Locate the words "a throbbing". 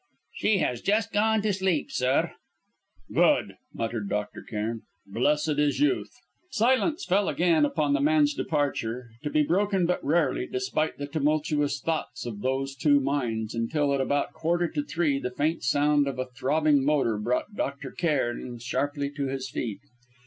16.17-16.83